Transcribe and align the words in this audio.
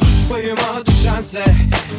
Suç 0.00 0.30
payıma 0.30 0.86
düşense 0.86 1.44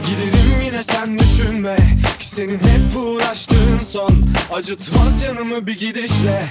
Giderim 0.08 0.62
yine 0.66 0.84
sen 0.84 1.20
düşünme. 1.20 1.78
Ki 2.20 2.28
senin 2.28 2.60
hep 2.60 2.98
uğraştığın 2.98 3.80
son 3.88 4.12
Acıtmaz 4.54 5.24
canımı 5.24 5.68
bir 5.68 5.80
gidişle. 5.80 6.46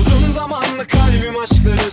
Uzun 0.00 0.32
zamanlı 0.32 0.86
kalbim 0.88 1.38
aşkları 1.38 1.83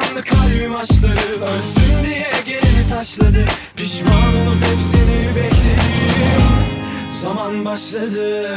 Zamanlı 0.00 0.24
kalbim 0.24 0.76
aşkları 0.76 1.42
ölsün 1.42 2.04
diye 2.06 2.30
geleni 2.46 2.88
taşladı. 2.88 3.44
Pişman 3.76 4.36
olup 4.36 4.64
hep 4.64 4.80
seni 4.92 5.36
bekledim 5.36 7.10
Zaman 7.10 7.64
başladı 7.64 8.50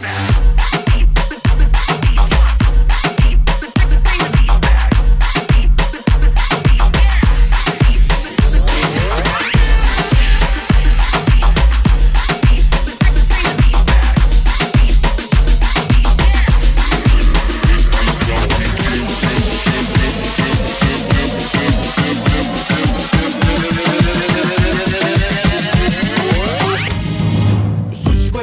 Now. 0.00 0.35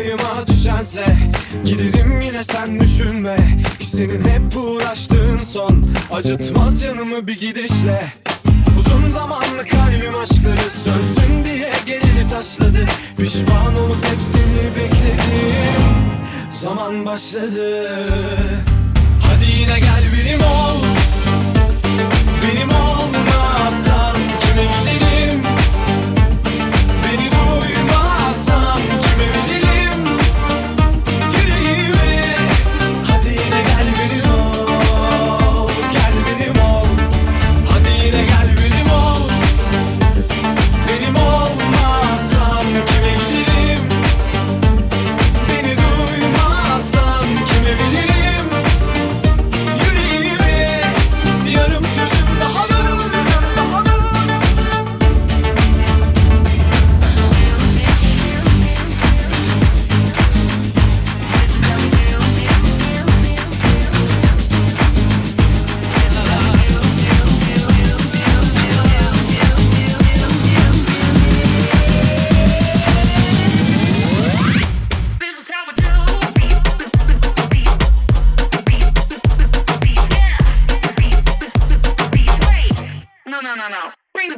Payıma 0.03 0.47
düşense 0.47 1.05
Giderim 1.65 2.21
yine 2.21 2.43
sen 2.43 2.79
düşünme. 2.79 3.37
Ki 3.79 3.85
senin 3.85 4.23
hep 4.23 4.57
uğraştığın 4.57 5.39
son 5.39 5.87
Acıtmaz 6.11 6.83
canımı 6.83 7.27
bir 7.27 7.39
gidişle. 7.39 8.05
Uzun 8.79 9.09
zamanlı 9.09 9.65
kalbim 9.71 10.15
aşkları 10.15 10.69
sönsün 10.83 11.45
diye 11.45 11.71
geleni 11.85 12.27
taşladı. 12.29 12.85
Pişman 13.17 13.77
olup 13.77 14.05
hep 14.05 14.19
seni 14.33 14.75
bekledim. 14.75 15.83
Zaman 16.51 17.05
başladı 17.05 17.89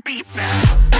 beat 0.05 0.23
now. 0.35 0.94